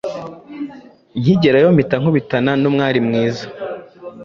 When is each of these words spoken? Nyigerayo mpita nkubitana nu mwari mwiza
Nyigerayo 1.21 1.67
mpita 1.75 1.95
nkubitana 2.01 2.51
nu 2.61 2.69
mwari 2.75 2.99
mwiza 3.07 3.45